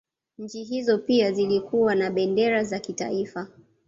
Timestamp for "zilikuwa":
1.31-1.95